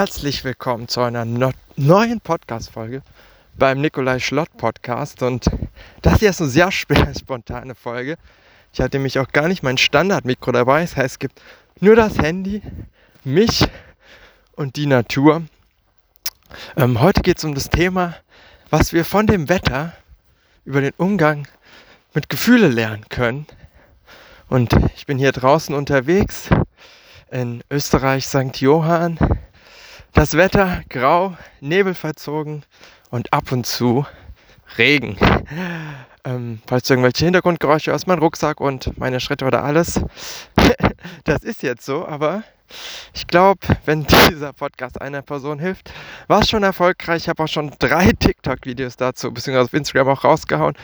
Herzlich 0.00 0.44
willkommen 0.44 0.88
zu 0.88 1.02
einer 1.02 1.26
no 1.26 1.50
neuen 1.76 2.22
Podcast-Folge 2.22 3.02
beim 3.58 3.82
Nikolai 3.82 4.18
Schlott 4.18 4.48
Podcast. 4.56 5.22
Und 5.22 5.44
das 6.00 6.20
hier 6.20 6.30
ist 6.30 6.40
eine 6.40 6.48
sehr 6.48 6.72
spontane 7.18 7.74
Folge. 7.74 8.16
Ich 8.72 8.80
hatte 8.80 8.96
nämlich 8.96 9.18
auch 9.18 9.28
gar 9.28 9.46
nicht 9.46 9.62
mein 9.62 9.76
Standardmikro 9.76 10.52
dabei. 10.52 10.80
Das 10.80 10.96
heißt, 10.96 11.16
es 11.16 11.18
gibt 11.18 11.42
nur 11.80 11.96
das 11.96 12.16
Handy, 12.16 12.62
mich 13.24 13.68
und 14.52 14.76
die 14.76 14.86
Natur. 14.86 15.42
Ähm, 16.78 16.98
heute 16.98 17.20
geht 17.20 17.36
es 17.36 17.44
um 17.44 17.54
das 17.54 17.68
Thema, 17.68 18.16
was 18.70 18.94
wir 18.94 19.04
von 19.04 19.26
dem 19.26 19.50
Wetter 19.50 19.92
über 20.64 20.80
den 20.80 20.94
Umgang 20.96 21.46
mit 22.14 22.30
Gefühle 22.30 22.68
lernen 22.68 23.04
können. 23.10 23.46
Und 24.48 24.74
ich 24.96 25.04
bin 25.04 25.18
hier 25.18 25.32
draußen 25.32 25.74
unterwegs 25.74 26.48
in 27.30 27.62
Österreich, 27.70 28.26
St. 28.26 28.62
Johann 28.62 29.18
das 30.12 30.36
Wetter 30.36 30.82
grau, 30.88 31.36
nebelverzogen 31.60 32.64
und 33.10 33.32
ab 33.32 33.52
und 33.52 33.66
zu 33.66 34.06
Regen. 34.78 35.16
Ähm, 36.24 36.60
falls 36.66 36.88
irgendwelche 36.90 37.24
Hintergrundgeräusche 37.24 37.94
aus 37.94 38.06
meinem 38.06 38.18
Rucksack 38.18 38.60
und 38.60 38.98
meine 38.98 39.20
Schritte 39.20 39.46
oder 39.46 39.64
alles. 39.64 40.00
das 41.24 41.42
ist 41.42 41.62
jetzt 41.62 41.84
so, 41.84 42.06
aber 42.06 42.44
ich 43.14 43.26
glaube, 43.26 43.60
wenn 43.84 44.06
dieser 44.30 44.52
Podcast 44.52 45.00
einer 45.00 45.22
Person 45.22 45.58
hilft, 45.58 45.92
war 46.28 46.40
es 46.40 46.48
schon 46.50 46.62
erfolgreich. 46.62 47.22
Ich 47.22 47.28
habe 47.28 47.42
auch 47.42 47.48
schon 47.48 47.72
drei 47.78 48.12
TikTok-Videos 48.12 48.96
dazu, 48.96 49.32
beziehungsweise 49.32 49.64
auf 49.64 49.72
Instagram 49.72 50.08
auch 50.08 50.24
rausgehauen. 50.24 50.74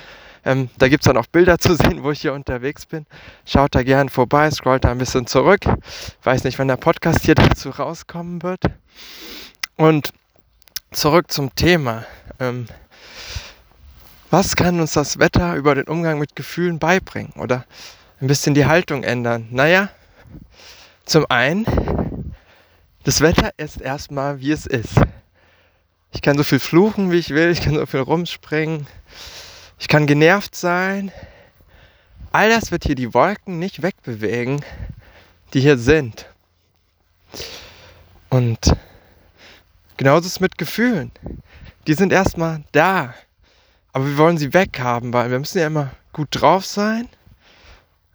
Ähm, 0.46 0.70
da 0.78 0.88
gibt 0.88 1.02
es 1.02 1.06
dann 1.06 1.16
auch 1.16 1.26
Bilder 1.26 1.58
zu 1.58 1.74
sehen, 1.74 2.04
wo 2.04 2.12
ich 2.12 2.20
hier 2.20 2.32
unterwegs 2.32 2.86
bin. 2.86 3.04
Schaut 3.44 3.74
da 3.74 3.82
gern 3.82 4.08
vorbei, 4.08 4.50
scrollt 4.50 4.84
da 4.84 4.92
ein 4.92 4.98
bisschen 4.98 5.26
zurück. 5.26 5.64
Weiß 6.22 6.44
nicht, 6.44 6.58
wann 6.58 6.68
der 6.68 6.76
Podcast 6.76 7.22
hier 7.24 7.34
dazu 7.34 7.70
rauskommen 7.70 8.42
wird. 8.42 8.62
Und 9.76 10.12
zurück 10.92 11.30
zum 11.32 11.54
Thema. 11.56 12.06
Ähm, 12.38 12.66
was 14.30 14.56
kann 14.56 14.80
uns 14.80 14.92
das 14.92 15.18
Wetter 15.18 15.56
über 15.56 15.74
den 15.74 15.88
Umgang 15.88 16.18
mit 16.18 16.36
Gefühlen 16.36 16.78
beibringen 16.78 17.32
oder 17.36 17.64
ein 18.20 18.28
bisschen 18.28 18.54
die 18.54 18.66
Haltung 18.66 19.02
ändern? 19.02 19.48
Naja, 19.50 19.90
zum 21.04 21.26
einen, 21.28 22.34
das 23.04 23.20
Wetter 23.20 23.50
ist 23.56 23.80
erstmal 23.80 24.40
wie 24.40 24.52
es 24.52 24.66
ist. 24.66 24.94
Ich 26.12 26.22
kann 26.22 26.36
so 26.36 26.44
viel 26.44 26.58
fluchen, 26.60 27.10
wie 27.10 27.18
ich 27.18 27.30
will, 27.30 27.50
ich 27.50 27.60
kann 27.60 27.74
so 27.74 27.86
viel 27.86 28.00
rumspringen, 28.00 28.86
ich 29.78 29.88
kann 29.88 30.06
genervt 30.06 30.54
sein. 30.54 31.12
All 32.32 32.50
das 32.50 32.70
wird 32.70 32.84
hier 32.84 32.94
die 32.94 33.14
Wolken 33.14 33.58
nicht 33.58 33.82
wegbewegen, 33.82 34.64
die 35.52 35.60
hier 35.60 35.78
sind. 35.78 36.26
Und 38.30 38.76
genauso 39.96 40.26
ist 40.26 40.32
es 40.32 40.40
mit 40.40 40.58
Gefühlen. 40.58 41.10
Die 41.86 41.94
sind 41.94 42.12
erstmal 42.12 42.64
da. 42.72 43.14
Aber 43.92 44.06
wir 44.06 44.18
wollen 44.18 44.38
sie 44.38 44.52
weghaben, 44.52 45.12
weil 45.12 45.30
wir 45.30 45.38
müssen 45.38 45.58
ja 45.58 45.68
immer 45.68 45.90
gut 46.12 46.28
drauf 46.30 46.66
sein. 46.66 47.08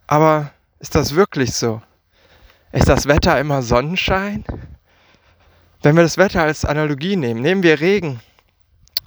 Aber 0.08 0.52
ist 0.80 0.94
das 0.96 1.16
wirklich 1.16 1.54
so? 1.54 1.82
Ist 2.72 2.90
das 2.90 3.08
Wetter 3.08 3.40
immer 3.40 3.62
Sonnenschein? 3.62 4.46
Wenn 5.82 5.96
wir 5.96 6.04
das 6.04 6.18
Wetter 6.18 6.44
als 6.44 6.66
Analogie 6.66 7.16
nehmen, 7.16 7.42
nehmen 7.42 7.64
wir 7.64 7.80
Regen 7.80 8.20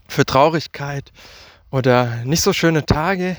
für 0.08 0.26
Traurigkeit 0.26 1.12
oder 1.70 2.24
nicht 2.24 2.42
so 2.42 2.52
schöne 2.52 2.86
Tage, 2.86 3.36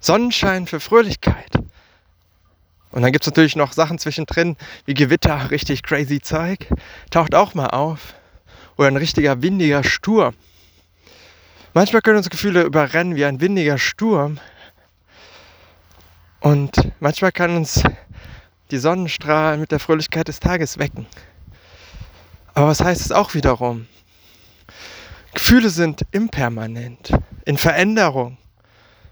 Sonnenschein 0.00 0.66
für 0.66 0.80
Fröhlichkeit. 0.80 1.50
Und 2.90 3.02
dann 3.02 3.10
gibt 3.10 3.24
es 3.24 3.30
natürlich 3.30 3.56
noch 3.56 3.72
Sachen 3.72 3.98
zwischendrin, 3.98 4.56
wie 4.84 4.94
Gewitter, 4.94 5.50
richtig 5.50 5.82
crazy 5.82 6.20
Zeug, 6.20 6.68
taucht 7.10 7.34
auch 7.34 7.54
mal 7.54 7.68
auf. 7.68 8.14
Oder 8.76 8.88
ein 8.88 8.96
richtiger 8.96 9.42
windiger 9.42 9.82
Sturm. 9.82 10.34
Manchmal 11.72 12.02
können 12.02 12.18
uns 12.18 12.30
Gefühle 12.30 12.62
überrennen 12.62 13.16
wie 13.16 13.24
ein 13.24 13.40
windiger 13.40 13.78
Sturm. 13.78 14.38
Und 16.40 16.92
manchmal 17.00 17.32
kann 17.32 17.56
uns 17.56 17.82
die 18.70 18.78
Sonnenstrahlen 18.78 19.60
mit 19.60 19.72
der 19.72 19.80
Fröhlichkeit 19.80 20.28
des 20.28 20.38
Tages 20.38 20.78
wecken. 20.78 21.06
Aber 22.54 22.68
was 22.68 22.80
heißt 22.80 23.00
es 23.00 23.12
auch 23.12 23.34
wiederum? 23.34 23.86
Gefühle 25.34 25.68
sind 25.68 26.02
impermanent, 26.12 27.12
in 27.44 27.58
Veränderung. 27.58 28.38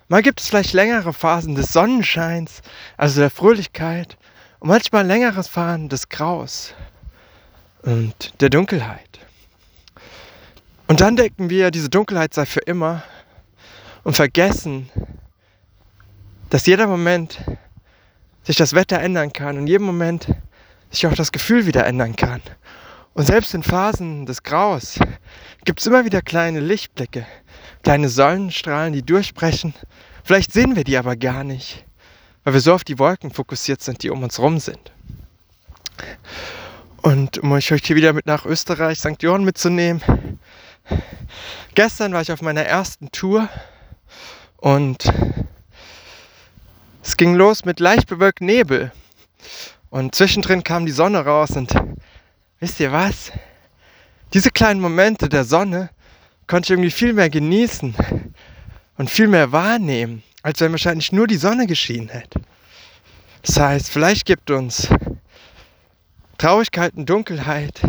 Mal 0.09 0.23
gibt 0.23 0.41
es 0.41 0.49
vielleicht 0.49 0.73
längere 0.73 1.13
Phasen 1.13 1.55
des 1.55 1.73
Sonnenscheins, 1.73 2.63
also 2.97 3.21
der 3.21 3.31
Fröhlichkeit, 3.31 4.17
und 4.61 4.69
manchmal 4.69 5.07
längeres 5.07 5.49
Phasen 5.49 5.89
des 5.89 6.09
Graus 6.09 6.75
und 7.83 8.41
der 8.41 8.51
Dunkelheit. 8.51 9.21
Und 10.87 11.01
dann 11.01 11.17
denken 11.17 11.51
wir, 11.51 11.71
diese 11.71 11.89
Dunkelheit 11.89 12.35
sei 12.35 12.47
für 12.47 12.61
immer 12.61 13.03
und 14.05 14.15
vergessen, 14.15 14.91
dass 16.51 16.67
jeder 16.67 16.87
Moment 16.87 17.43
sich 18.45 18.57
das 18.57 18.75
Wetter 18.75 19.01
ändern 19.01 19.33
kann 19.33 19.59
und 19.59 19.67
jedem 19.67 19.87
Moment 19.87 20.29
sich 20.91 21.07
auch 21.07 21.15
das 21.15 21.33
Gefühl 21.33 21.67
wieder 21.67 21.87
ändern 21.87 22.15
kann. 22.15 22.43
Und 23.15 23.27
selbst 23.27 23.53
in 23.53 23.63
Phasen 23.63 24.25
des 24.25 24.43
Graus 24.43 24.99
gibt 25.65 25.81
es 25.81 25.87
immer 25.87 26.05
wieder 26.05 26.23
kleine 26.23 26.61
Lichtblicke, 26.61 27.27
kleine 27.83 28.09
Sonnenstrahlen, 28.09 28.93
die 28.93 29.03
durchbrechen. 29.03 29.75
Vielleicht 30.25 30.53
sehen 30.53 30.77
wir 30.77 30.85
die 30.85 30.97
aber 30.97 31.17
gar 31.17 31.45
nicht, 31.45 31.85
weil 32.45 32.55
wir 32.55 32.61
so 32.61 32.73
auf 32.73 32.85
die 32.85 32.99
Wolken 32.99 33.31
fokussiert 33.31 33.83
sind, 33.83 34.03
die 34.03 34.11
um 34.11 34.23
uns 34.23 34.39
rum 34.39 34.59
sind. 34.59 34.93
Und 37.03 37.39
um 37.39 37.53
euch 37.53 37.67
hier 37.67 37.97
wieder 37.97 38.13
mit 38.13 38.27
nach 38.27 38.47
Österreich, 38.47 38.99
St. 38.99 39.23
Johann 39.23 39.45
mitzunehmen. 39.45 40.39
Gestern 41.75 42.13
war 42.13 42.23
ich 42.23 42.33
auf 42.33 42.43
meiner 42.43 42.63
ersten 42.63 43.11
Tour 43.11 43.49
und 44.57 45.13
es 47.03 47.17
ging 47.17 47.35
los 47.35 47.65
mit 47.65 47.81
leicht 47.81 48.07
bewölktem 48.07 48.47
Nebel. 48.47 48.93
Und 49.91 50.15
zwischendrin 50.15 50.63
kam 50.63 50.87
die 50.87 50.93
Sonne 50.93 51.25
raus 51.25 51.51
und 51.51 51.75
wisst 52.63 52.79
ihr 52.79 52.93
was? 52.93 53.33
Diese 54.33 54.53
kleinen 54.53 54.81
Momente 54.81 55.29
der 55.29 55.43
Sonne 55.45 55.91
konnte 56.47 56.67
ich 56.67 56.71
irgendwie 56.71 56.93
viel 56.93 57.13
mehr 57.13 57.29
genießen 57.29 57.93
und 58.99 59.11
viel 59.11 59.27
mehr 59.27 59.51
wahrnehmen, 59.51 60.23
als 60.45 60.61
wenn 60.61 60.71
wahrscheinlich 60.71 61.11
nur 61.11 61.27
die 61.27 61.37
Sonne 61.37 61.67
geschienen 61.67 62.09
hätte. 62.09 62.41
Das 63.43 63.59
heißt, 63.59 63.91
vielleicht 63.91 64.27
gibt 64.27 64.49
uns 64.53 64.89
Traurigkeit 66.39 66.95
und 66.95 67.11
Dunkelheit 67.11 67.81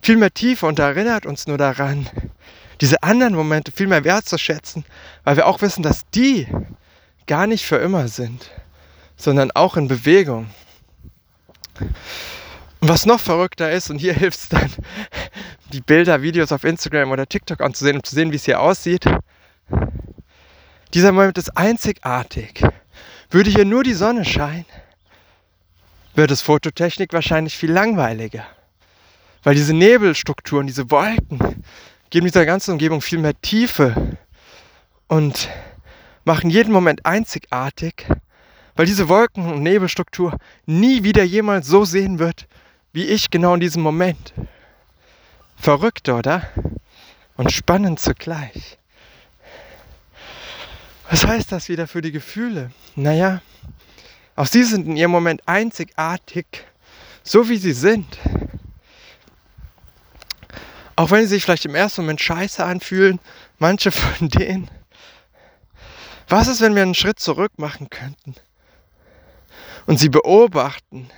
viel 0.00 0.16
mehr 0.16 0.32
Tiefe 0.32 0.64
und 0.64 0.78
erinnert 0.78 1.26
uns 1.26 1.46
nur 1.46 1.58
daran, 1.58 2.08
diese 2.80 3.02
anderen 3.02 3.34
Momente 3.34 3.72
viel 3.72 3.88
mehr 3.88 4.04
wertzuschätzen, 4.04 4.86
weil 5.24 5.36
wir 5.36 5.46
auch 5.46 5.60
wissen, 5.60 5.82
dass 5.82 6.08
die 6.14 6.48
gar 7.26 7.46
nicht 7.46 7.66
für 7.66 7.76
immer 7.76 8.08
sind, 8.08 8.50
sondern 9.16 9.50
auch 9.50 9.76
in 9.76 9.86
Bewegung. 9.86 10.48
Was 12.92 13.06
noch 13.06 13.20
verrückter 13.20 13.72
ist, 13.72 13.88
und 13.88 13.96
hier 13.96 14.12
hilft 14.22 14.38
es 14.38 14.48
dann, 14.50 14.70
die 15.72 15.80
Bilder, 15.80 16.20
Videos 16.20 16.52
auf 16.52 16.62
Instagram 16.62 17.10
oder 17.10 17.26
TikTok 17.26 17.62
anzusehen, 17.62 17.96
um 17.96 18.04
zu 18.04 18.14
sehen, 18.14 18.32
wie 18.32 18.36
es 18.36 18.44
hier 18.44 18.60
aussieht. 18.60 19.06
Dieser 20.92 21.10
Moment 21.10 21.38
ist 21.38 21.56
einzigartig. 21.56 22.62
Würde 23.30 23.48
hier 23.48 23.64
nur 23.64 23.82
die 23.82 23.94
Sonne 23.94 24.26
scheinen, 24.26 24.66
wird 26.14 26.30
es 26.30 26.42
Fototechnik 26.42 27.14
wahrscheinlich 27.14 27.56
viel 27.56 27.72
langweiliger. 27.72 28.44
Weil 29.42 29.54
diese 29.54 29.72
Nebelstrukturen, 29.72 30.66
diese 30.66 30.90
Wolken 30.90 31.64
geben 32.10 32.26
dieser 32.26 32.44
ganzen 32.44 32.72
Umgebung 32.72 33.00
viel 33.00 33.20
mehr 33.20 33.40
Tiefe 33.40 34.18
und 35.08 35.48
machen 36.26 36.50
jeden 36.50 36.74
Moment 36.74 37.06
einzigartig, 37.06 38.06
weil 38.76 38.84
diese 38.84 39.08
Wolken- 39.08 39.50
und 39.50 39.62
Nebelstruktur 39.62 40.36
nie 40.66 41.04
wieder 41.04 41.22
jemals 41.22 41.66
so 41.66 41.86
sehen 41.86 42.18
wird, 42.18 42.46
wie 42.92 43.04
ich 43.04 43.30
genau 43.30 43.54
in 43.54 43.60
diesem 43.60 43.82
Moment. 43.82 44.32
Verrückt, 45.56 46.08
oder? 46.08 46.48
Und 47.36 47.52
spannend 47.52 48.00
zugleich. 48.00 48.78
Was 51.10 51.26
heißt 51.26 51.52
das 51.52 51.68
wieder 51.68 51.86
für 51.86 52.00
die 52.00 52.12
Gefühle? 52.12 52.70
Naja, 52.96 53.42
auch 54.36 54.46
sie 54.46 54.64
sind 54.64 54.86
in 54.86 54.96
ihrem 54.96 55.10
Moment 55.10 55.42
einzigartig, 55.46 56.46
so 57.22 57.48
wie 57.48 57.58
sie 57.58 57.72
sind. 57.72 58.18
Auch 60.96 61.10
wenn 61.10 61.22
sie 61.22 61.34
sich 61.34 61.42
vielleicht 61.42 61.64
im 61.64 61.74
ersten 61.74 62.02
Moment 62.02 62.20
scheiße 62.20 62.64
anfühlen, 62.64 63.18
manche 63.58 63.90
von 63.90 64.28
denen. 64.28 64.70
Was 66.28 66.48
ist, 66.48 66.60
wenn 66.60 66.74
wir 66.74 66.82
einen 66.82 66.94
Schritt 66.94 67.20
zurück 67.20 67.52
machen 67.56 67.90
könnten 67.90 68.34
und 69.86 69.98
sie 69.98 70.08
beobachten? 70.08 71.10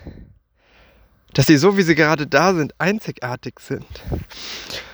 Dass 1.34 1.46
sie 1.46 1.56
so, 1.56 1.76
wie 1.76 1.82
sie 1.82 1.94
gerade 1.94 2.26
da 2.26 2.54
sind, 2.54 2.74
einzigartig 2.78 3.60
sind. 3.60 3.86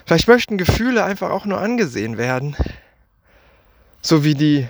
Vielleicht 0.06 0.26
möchten 0.26 0.58
Gefühle 0.58 1.04
einfach 1.04 1.30
auch 1.30 1.44
nur 1.44 1.60
angesehen 1.60 2.18
werden, 2.18 2.56
so 4.00 4.24
wie 4.24 4.34
die 4.34 4.68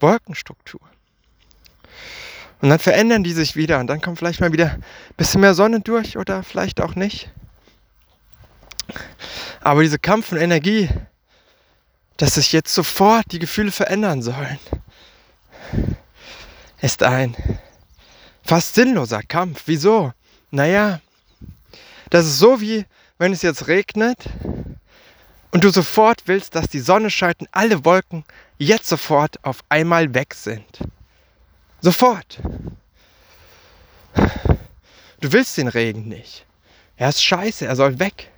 Wolkenstruktur. 0.00 0.80
Und 2.60 2.70
dann 2.70 2.78
verändern 2.78 3.22
die 3.22 3.32
sich 3.32 3.54
wieder 3.54 3.78
und 3.78 3.86
dann 3.86 4.00
kommt 4.00 4.18
vielleicht 4.18 4.40
mal 4.40 4.52
wieder 4.52 4.72
ein 4.72 4.84
bisschen 5.16 5.40
mehr 5.40 5.54
Sonne 5.54 5.80
durch 5.80 6.18
oder 6.18 6.42
vielleicht 6.42 6.80
auch 6.80 6.94
nicht. 6.94 7.30
Aber 9.60 9.82
diese 9.82 9.98
Kampf 9.98 10.32
und 10.32 10.38
Energie, 10.38 10.88
dass 12.16 12.34
sich 12.34 12.52
jetzt 12.52 12.74
sofort 12.74 13.26
die 13.30 13.38
Gefühle 13.38 13.70
verändern 13.70 14.22
sollen, 14.22 14.58
ist 16.80 17.02
ein 17.02 17.36
fast 18.42 18.74
sinnloser 18.74 19.22
Kampf. 19.22 19.64
Wieso? 19.66 20.12
Naja, 20.56 21.00
das 22.08 22.24
ist 22.24 22.38
so 22.38 22.62
wie, 22.62 22.86
wenn 23.18 23.30
es 23.30 23.42
jetzt 23.42 23.68
regnet 23.68 24.24
und 25.50 25.62
du 25.64 25.68
sofort 25.68 26.22
willst, 26.24 26.54
dass 26.54 26.66
die 26.70 26.80
Sonne 26.80 27.10
scheint 27.10 27.40
und 27.40 27.48
alle 27.52 27.84
Wolken 27.84 28.24
jetzt 28.56 28.88
sofort 28.88 29.44
auf 29.44 29.62
einmal 29.68 30.14
weg 30.14 30.32
sind. 30.32 30.64
Sofort. 31.82 32.38
Du 35.20 35.30
willst 35.30 35.58
den 35.58 35.68
Regen 35.68 36.08
nicht. 36.08 36.46
Er 36.96 37.10
ist 37.10 37.22
scheiße, 37.22 37.66
er 37.66 37.76
soll 37.76 37.98
weg. 37.98 38.30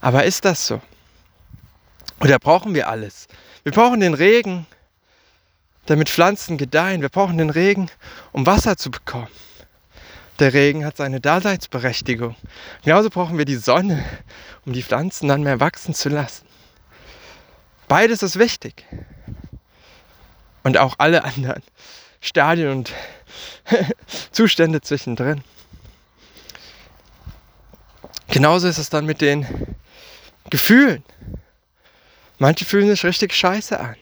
Aber 0.00 0.24
ist 0.24 0.46
das 0.46 0.66
so? 0.66 0.80
Oder 2.20 2.38
brauchen 2.38 2.72
wir 2.74 2.88
alles? 2.88 3.28
Wir 3.64 3.72
brauchen 3.72 4.00
den 4.00 4.14
Regen, 4.14 4.66
damit 5.84 6.08
Pflanzen 6.08 6.56
gedeihen. 6.56 7.02
Wir 7.02 7.10
brauchen 7.10 7.36
den 7.36 7.50
Regen, 7.50 7.90
um 8.32 8.46
Wasser 8.46 8.78
zu 8.78 8.90
bekommen. 8.90 9.28
Der 10.38 10.52
Regen 10.52 10.84
hat 10.84 10.98
seine 10.98 11.20
Daseinsberechtigung. 11.20 12.36
Genauso 12.84 13.08
brauchen 13.08 13.38
wir 13.38 13.46
die 13.46 13.56
Sonne, 13.56 14.04
um 14.66 14.74
die 14.74 14.82
Pflanzen 14.82 15.28
dann 15.28 15.42
mehr 15.42 15.60
wachsen 15.60 15.94
zu 15.94 16.10
lassen. 16.10 16.46
Beides 17.88 18.22
ist 18.22 18.38
wichtig. 18.38 18.84
Und 20.62 20.76
auch 20.76 20.96
alle 20.98 21.24
anderen 21.24 21.62
Stadien 22.20 22.70
und 22.70 22.92
Zustände 24.30 24.80
zwischendrin. 24.80 25.42
Genauso 28.28 28.68
ist 28.68 28.78
es 28.78 28.90
dann 28.90 29.06
mit 29.06 29.20
den 29.20 29.46
Gefühlen. 30.50 31.02
Manche 32.38 32.64
fühlen 32.66 32.88
sich 32.88 33.04
richtig 33.04 33.32
scheiße 33.32 33.78
an. 33.80 33.96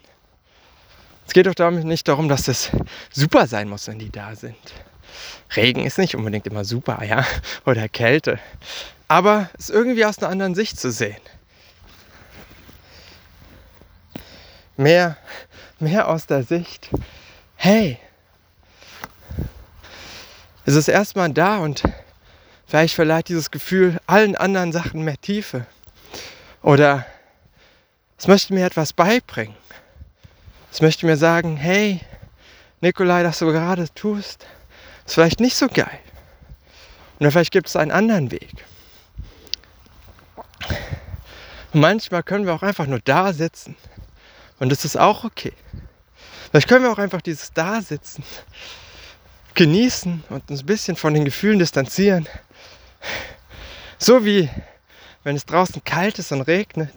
Es 1.27 1.33
geht 1.33 1.47
doch 1.47 1.55
damit 1.55 1.85
nicht 1.85 2.09
darum, 2.09 2.29
dass 2.29 2.49
es 2.49 2.71
super 3.11 3.47
sein 3.47 3.69
muss, 3.69 3.87
wenn 3.87 3.99
die 3.99 4.11
da 4.11 4.35
sind. 4.35 4.57
Regen 5.57 5.85
ist 5.85 5.99
nicht 5.99 6.17
unbedingt 6.17 6.47
immer 6.47 6.65
super, 6.65 7.03
ja, 7.05 7.25
oder 7.67 7.89
Kälte. 7.89 8.39
Aber 9.09 9.51
es 9.59 9.71
irgendwie 9.71 10.05
aus 10.05 10.19
einer 10.19 10.31
anderen 10.31 10.55
Sicht 10.55 10.79
zu 10.79 10.91
sehen. 10.91 11.21
Mehr, 14.77 15.17
mehr 15.79 16.09
aus 16.09 16.27
der 16.27 16.43
Sicht, 16.43 16.91
hey, 17.57 17.99
es 20.67 20.75
ist 20.75 20.89
erstmal 20.89 21.31
da 21.31 21.59
und 21.59 21.83
vielleicht 22.67 22.95
verleiht 22.95 23.29
dieses 23.29 23.51
Gefühl 23.51 24.01
allen 24.07 24.35
anderen 24.35 24.73
Sachen 24.73 25.03
mehr 25.03 25.21
Tiefe. 25.21 25.67
Oder 26.63 27.07
es 28.19 28.27
möchte 28.27 28.55
mir 28.55 28.65
etwas 28.65 28.95
beibringen. 28.95 29.55
Es 30.73 30.81
möchte 30.81 31.05
mir 31.07 31.17
sagen, 31.17 31.57
hey, 31.57 32.01
Nikolai, 32.81 33.23
das 33.23 33.39
du 33.39 33.47
gerade 33.47 33.87
tust, 33.95 34.47
ist 35.07 35.15
vielleicht 35.15 35.41
nicht 35.41 35.57
so 35.57 35.69
geil. 35.69 36.01
Oder 37.21 37.31
vielleicht 37.31 37.53
gibt 37.53 37.69
es 37.69 37.77
einen 37.77 37.91
anderen 37.91 38.31
Weg. 38.31 38.65
Und 41.73 41.81
manchmal 41.81 42.23
können 42.23 42.47
wir 42.47 42.55
auch 42.55 42.63
einfach 42.63 42.87
nur 42.87 43.01
da 43.01 43.33
sitzen. 43.33 43.77
Und 44.59 44.71
das 44.71 44.85
ist 44.85 44.97
auch 44.97 45.25
okay. 45.25 45.53
Vielleicht 46.51 46.69
können 46.69 46.85
wir 46.85 46.93
auch 46.93 46.99
einfach 46.99 47.21
dieses 47.21 47.53
Dasitzen 47.53 48.25
genießen 49.55 50.25
und 50.29 50.51
uns 50.51 50.63
ein 50.63 50.67
bisschen 50.67 50.97
von 50.97 51.15
den 51.15 51.25
Gefühlen 51.25 51.59
distanzieren. 51.59 52.29
So 53.99 54.25
wie 54.25 54.49
wenn 55.23 55.37
es 55.37 55.47
draußen 55.47 55.83
kalt 55.85 56.19
ist 56.19 56.33
und 56.33 56.43
regnet, 56.43 56.93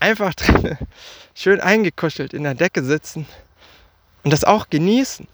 einfach 0.00 0.34
drin 0.36 0.78
schön 1.34 1.60
eingekuschelt 1.60 2.34
in 2.34 2.42
der 2.42 2.54
Decke 2.54 2.84
sitzen 2.84 3.26
und 4.22 4.32
das 4.32 4.44
auch 4.44 4.68
genießen 4.70 5.26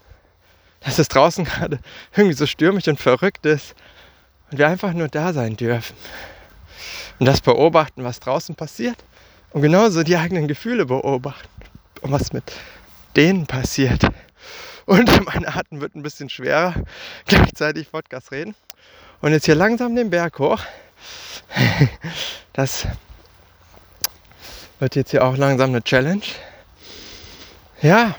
dass 0.81 0.99
es 0.99 1.07
draußen 1.07 1.45
gerade 1.45 1.79
irgendwie 2.15 2.35
so 2.35 2.45
stürmisch 2.45 2.87
und 2.87 2.99
verrückt 2.99 3.45
ist 3.45 3.75
und 4.51 4.57
wir 4.57 4.67
einfach 4.67 4.93
nur 4.93 5.07
da 5.07 5.33
sein 5.33 5.55
dürfen 5.57 5.95
und 7.19 7.25
das 7.25 7.41
beobachten, 7.41 8.03
was 8.03 8.19
draußen 8.19 8.55
passiert 8.55 8.97
und 9.51 9.61
genauso 9.61 10.03
die 10.03 10.17
eigenen 10.17 10.47
Gefühle 10.47 10.85
beobachten 10.85 11.49
und 12.01 12.11
was 12.11 12.33
mit 12.33 12.51
denen 13.15 13.47
passiert. 13.47 14.03
Und 14.85 15.25
mein 15.25 15.47
Atem 15.47 15.81
wird 15.81 15.95
ein 15.95 16.03
bisschen 16.03 16.29
schwerer, 16.29 16.75
gleichzeitig 17.25 17.91
Podcast 17.91 18.31
reden. 18.31 18.55
Und 19.21 19.31
jetzt 19.31 19.45
hier 19.45 19.55
langsam 19.55 19.95
den 19.95 20.09
Berg 20.09 20.37
hoch. 20.39 20.59
Das 22.53 22.87
wird 24.79 24.95
jetzt 24.95 25.11
hier 25.11 25.23
auch 25.23 25.37
langsam 25.37 25.69
eine 25.69 25.81
Challenge. 25.81 26.25
Ja, 27.81 28.15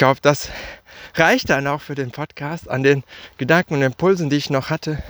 glaube, 0.00 0.20
das 0.22 0.48
reicht 1.14 1.50
dann 1.50 1.66
auch 1.66 1.82
für 1.82 1.94
den 1.94 2.10
Podcast 2.10 2.70
an 2.70 2.82
den 2.82 3.04
Gedanken 3.36 3.74
und 3.74 3.82
Impulsen, 3.82 4.30
die 4.30 4.36
ich 4.36 4.48
noch 4.48 4.70
hatte. 4.70 5.02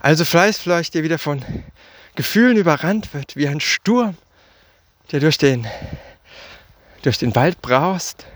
Also 0.00 0.24
vielleicht 0.24 0.96
ihr 0.96 1.04
wieder 1.04 1.18
von 1.18 1.44
Gefühlen 2.16 2.56
überrannt 2.56 3.14
wird, 3.14 3.36
wie 3.36 3.46
ein 3.46 3.60
Sturm, 3.60 4.16
der 5.12 5.20
durch 5.20 5.38
den, 5.38 5.64
durch 7.02 7.18
den 7.18 7.36
Wald 7.36 7.62
braust. 7.62 8.26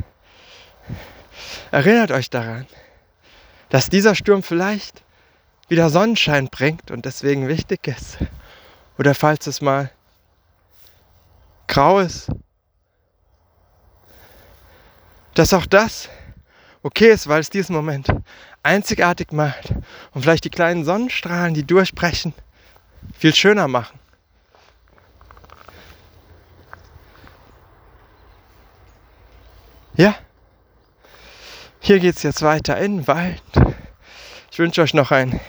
Erinnert 1.73 2.13
euch 2.13 2.31
daran, 2.31 2.69
dass 3.71 3.89
dieser 3.89 4.15
Sturm 4.15 4.45
vielleicht 4.45 5.03
wieder 5.69 5.91
Sonnenschein 5.91 6.51
bringt 6.51 6.93
und 6.93 7.05
deswegen 7.05 7.49
wichtig 7.49 7.89
ist. 7.89 8.19
Oder 8.97 9.17
falls 9.17 9.49
es 9.49 9.61
mal 9.61 9.91
grau 11.67 11.99
ist 11.99 12.31
dass 15.41 15.55
auch 15.55 15.65
das 15.65 16.11
okay 16.83 17.09
ist, 17.13 17.27
weil 17.27 17.41
es 17.41 17.49
diesen 17.49 17.75
Moment 17.75 18.09
einzigartig 18.63 19.33
macht 19.33 19.73
und 20.13 20.21
vielleicht 20.21 20.45
die 20.45 20.51
kleinen 20.51 20.85
Sonnenstrahlen, 20.85 21.55
die 21.55 21.65
durchbrechen, 21.65 22.35
viel 23.19 23.35
schöner 23.35 23.67
machen. 23.67 23.99
Ja, 29.95 30.15
hier 31.79 32.01
geht 32.01 32.17
es 32.17 32.23
jetzt 32.23 32.43
weiter 32.43 32.77
in 32.77 32.99
den 32.99 33.07
Wald. 33.07 33.43
Ich 34.51 34.59
wünsche 34.59 34.83
euch 34.83 34.93
noch 34.93 35.11
einen 35.11 35.41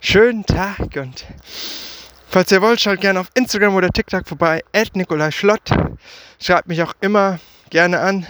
schönen 0.00 0.46
Tag 0.46 0.96
und 0.96 1.26
falls 2.30 2.50
ihr 2.50 2.62
wollt, 2.62 2.80
schaut 2.80 3.02
gerne 3.02 3.20
auf 3.20 3.28
Instagram 3.34 3.74
oder 3.74 3.90
TikTok 3.90 4.26
vorbei, 4.26 4.64
Nikolai 4.94 5.30
Schlott. 5.32 5.68
Schreibt 6.40 6.68
mich 6.68 6.82
auch 6.82 6.94
immer 7.02 7.38
gerne 7.68 8.00
an. 8.00 8.26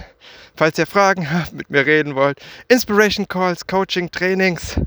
Falls 0.55 0.79
ihr 0.79 0.87
Fragen 0.87 1.31
habt, 1.31 1.53
mit 1.53 1.71
mir 1.71 1.87
reden 1.87 2.15
wollt, 2.15 2.39
Inspiration 2.69 3.27
Calls, 3.27 3.67
Coaching, 3.67 4.11
Trainings, 4.11 4.79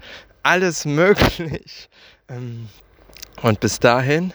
alles 0.44 0.86
möglich. 0.86 1.90
Ähm, 2.30 2.70
und 3.42 3.60
bis 3.60 3.80
dahin 3.80 4.34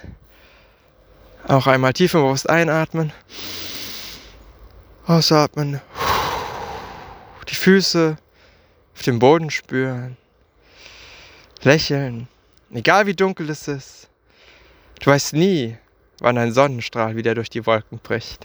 auch 1.47 1.67
einmal 1.67 1.93
tief 1.93 2.15
und 2.15 2.23
bewusst 2.23 2.49
einatmen, 2.49 3.13
ausatmen, 5.07 5.81
die 7.49 7.55
Füße 7.55 8.17
auf 8.95 9.03
dem 9.03 9.19
Boden 9.19 9.51
spüren, 9.51 10.17
lächeln, 11.63 12.29
egal 12.73 13.07
wie 13.07 13.15
dunkel 13.15 13.51
es 13.51 13.67
ist. 13.69 14.09
Du 15.01 15.11
weißt 15.11 15.33
nie, 15.33 15.77
wann 16.21 16.39
ein 16.39 16.53
Sonnenstrahl 16.53 17.17
wieder 17.17 17.35
durch 17.35 17.51
die 17.51 17.65
Wolken 17.67 17.99
bricht. 17.99 18.45